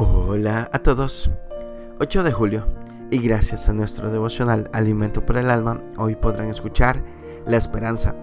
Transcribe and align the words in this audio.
Hola 0.00 0.70
a 0.72 0.78
todos. 0.78 1.28
8 1.98 2.22
de 2.22 2.30
julio. 2.30 2.68
Y 3.10 3.18
gracias 3.18 3.68
a 3.68 3.72
nuestro 3.72 4.12
devocional 4.12 4.70
Alimento 4.72 5.26
para 5.26 5.40
el 5.40 5.50
Alma, 5.50 5.82
hoy 5.96 6.14
podrán 6.14 6.46
escuchar 6.50 7.02
La 7.46 7.56
Esperanza. 7.56 8.14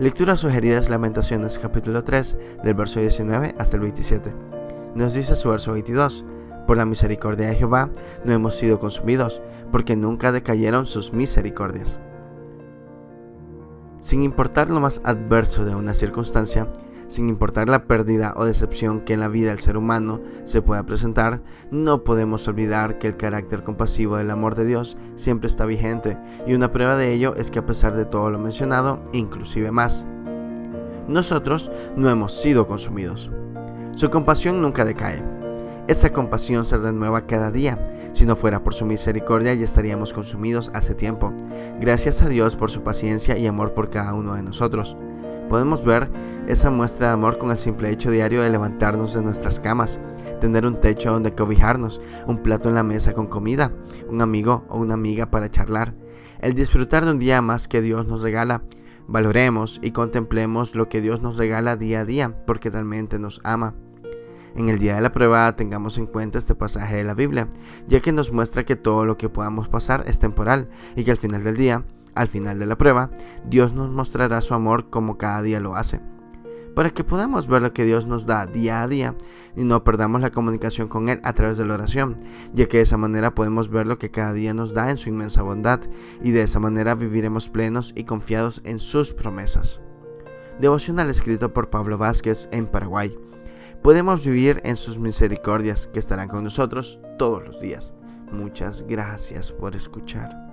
Lectura 0.00 0.36
sugerida 0.36 0.80
es 0.80 0.90
Lamentaciones 0.90 1.60
capítulo 1.60 2.02
3, 2.02 2.38
del 2.64 2.74
verso 2.74 2.98
19 2.98 3.54
hasta 3.56 3.76
el 3.76 3.82
27. 3.82 4.34
Nos 4.96 5.14
dice 5.14 5.36
su 5.36 5.50
verso 5.50 5.70
22. 5.74 6.24
Por 6.66 6.76
la 6.76 6.86
misericordia 6.86 7.46
de 7.46 7.54
Jehová 7.54 7.88
no 8.24 8.32
hemos 8.32 8.56
sido 8.56 8.80
consumidos, 8.80 9.42
porque 9.70 9.94
nunca 9.94 10.32
decayeron 10.32 10.86
sus 10.86 11.12
misericordias. 11.12 12.00
Sin 14.00 14.24
importar 14.24 14.72
lo 14.72 14.80
más 14.80 15.00
adverso 15.04 15.64
de 15.64 15.76
una 15.76 15.94
circunstancia, 15.94 16.66
sin 17.12 17.28
importar 17.28 17.68
la 17.68 17.84
pérdida 17.84 18.32
o 18.36 18.46
decepción 18.46 19.02
que 19.02 19.12
en 19.12 19.20
la 19.20 19.28
vida 19.28 19.50
del 19.50 19.58
ser 19.58 19.76
humano 19.76 20.22
se 20.44 20.62
pueda 20.62 20.86
presentar, 20.86 21.42
no 21.70 22.04
podemos 22.04 22.48
olvidar 22.48 22.98
que 22.98 23.08
el 23.08 23.18
carácter 23.18 23.62
compasivo 23.62 24.16
del 24.16 24.30
amor 24.30 24.54
de 24.54 24.64
Dios 24.64 24.96
siempre 25.14 25.46
está 25.46 25.66
vigente 25.66 26.16
y 26.46 26.54
una 26.54 26.72
prueba 26.72 26.96
de 26.96 27.12
ello 27.12 27.34
es 27.36 27.50
que 27.50 27.58
a 27.58 27.66
pesar 27.66 27.94
de 27.94 28.06
todo 28.06 28.30
lo 28.30 28.38
mencionado, 28.38 29.04
inclusive 29.12 29.70
más, 29.70 30.08
nosotros 31.06 31.70
no 31.96 32.08
hemos 32.08 32.32
sido 32.32 32.66
consumidos. 32.66 33.30
Su 33.94 34.08
compasión 34.08 34.62
nunca 34.62 34.86
decae. 34.86 35.22
Esa 35.88 36.14
compasión 36.14 36.64
se 36.64 36.78
renueva 36.78 37.26
cada 37.26 37.50
día. 37.50 37.78
Si 38.14 38.24
no 38.24 38.36
fuera 38.36 38.64
por 38.64 38.72
su 38.72 38.86
misericordia 38.86 39.52
ya 39.52 39.64
estaríamos 39.64 40.14
consumidos 40.14 40.70
hace 40.72 40.94
tiempo. 40.94 41.34
Gracias 41.78 42.22
a 42.22 42.28
Dios 42.28 42.56
por 42.56 42.70
su 42.70 42.82
paciencia 42.82 43.36
y 43.36 43.46
amor 43.46 43.74
por 43.74 43.90
cada 43.90 44.14
uno 44.14 44.34
de 44.34 44.42
nosotros. 44.42 44.96
Podemos 45.52 45.84
ver 45.84 46.10
esa 46.48 46.70
muestra 46.70 47.08
de 47.08 47.12
amor 47.12 47.36
con 47.36 47.50
el 47.50 47.58
simple 47.58 47.90
hecho 47.90 48.10
diario 48.10 48.40
de 48.40 48.48
levantarnos 48.48 49.12
de 49.12 49.20
nuestras 49.20 49.60
camas, 49.60 50.00
tener 50.40 50.64
un 50.64 50.80
techo 50.80 51.12
donde 51.12 51.30
cobijarnos, 51.30 52.00
un 52.26 52.38
plato 52.38 52.70
en 52.70 52.74
la 52.74 52.82
mesa 52.82 53.12
con 53.12 53.26
comida, 53.26 53.70
un 54.08 54.22
amigo 54.22 54.64
o 54.70 54.78
una 54.78 54.94
amiga 54.94 55.30
para 55.30 55.50
charlar, 55.50 55.94
el 56.40 56.54
disfrutar 56.54 57.04
de 57.04 57.10
un 57.10 57.18
día 57.18 57.42
más 57.42 57.68
que 57.68 57.82
Dios 57.82 58.06
nos 58.06 58.22
regala. 58.22 58.62
Valoremos 59.06 59.78
y 59.82 59.90
contemplemos 59.90 60.74
lo 60.74 60.88
que 60.88 61.02
Dios 61.02 61.20
nos 61.20 61.36
regala 61.36 61.76
día 61.76 62.00
a 62.00 62.06
día, 62.06 62.34
porque 62.46 62.70
realmente 62.70 63.18
nos 63.18 63.38
ama. 63.44 63.74
En 64.56 64.70
el 64.70 64.78
día 64.78 64.94
de 64.94 65.02
la 65.02 65.12
prueba 65.12 65.54
tengamos 65.54 65.98
en 65.98 66.06
cuenta 66.06 66.38
este 66.38 66.54
pasaje 66.54 66.96
de 66.96 67.04
la 67.04 67.12
Biblia, 67.12 67.46
ya 67.88 68.00
que 68.00 68.12
nos 68.12 68.32
muestra 68.32 68.64
que 68.64 68.76
todo 68.76 69.04
lo 69.04 69.18
que 69.18 69.28
podamos 69.28 69.68
pasar 69.68 70.04
es 70.06 70.18
temporal 70.18 70.70
y 70.96 71.04
que 71.04 71.10
al 71.10 71.18
final 71.18 71.44
del 71.44 71.58
día 71.58 71.84
al 72.14 72.28
final 72.28 72.58
de 72.58 72.66
la 72.66 72.76
prueba, 72.78 73.10
Dios 73.44 73.72
nos 73.72 73.90
mostrará 73.90 74.40
su 74.40 74.54
amor 74.54 74.90
como 74.90 75.18
cada 75.18 75.42
día 75.42 75.60
lo 75.60 75.76
hace. 75.76 76.00
Para 76.74 76.90
que 76.90 77.04
podamos 77.04 77.48
ver 77.48 77.62
lo 77.62 77.74
que 77.74 77.84
Dios 77.84 78.06
nos 78.06 78.24
da 78.24 78.46
día 78.46 78.82
a 78.82 78.88
día 78.88 79.14
y 79.54 79.64
no 79.64 79.84
perdamos 79.84 80.22
la 80.22 80.30
comunicación 80.30 80.88
con 80.88 81.10
Él 81.10 81.20
a 81.22 81.34
través 81.34 81.58
de 81.58 81.66
la 81.66 81.74
oración, 81.74 82.16
ya 82.54 82.66
que 82.66 82.78
de 82.78 82.84
esa 82.84 82.96
manera 82.96 83.34
podemos 83.34 83.68
ver 83.68 83.86
lo 83.86 83.98
que 83.98 84.10
cada 84.10 84.32
día 84.32 84.54
nos 84.54 84.72
da 84.72 84.90
en 84.90 84.96
su 84.96 85.10
inmensa 85.10 85.42
bondad 85.42 85.80
y 86.22 86.30
de 86.30 86.42
esa 86.42 86.60
manera 86.60 86.94
viviremos 86.94 87.50
plenos 87.50 87.92
y 87.94 88.04
confiados 88.04 88.62
en 88.64 88.78
sus 88.78 89.12
promesas. 89.12 89.80
Devocional 90.60 91.10
escrito 91.10 91.52
por 91.52 91.70
Pablo 91.70 91.98
Vázquez 91.98 92.48
en 92.52 92.66
Paraguay. 92.66 93.18
Podemos 93.82 94.24
vivir 94.24 94.60
en 94.64 94.76
sus 94.76 94.98
misericordias 94.98 95.88
que 95.92 95.98
estarán 95.98 96.28
con 96.28 96.44
nosotros 96.44 97.00
todos 97.18 97.44
los 97.44 97.60
días. 97.60 97.94
Muchas 98.30 98.84
gracias 98.86 99.52
por 99.52 99.76
escuchar. 99.76 100.51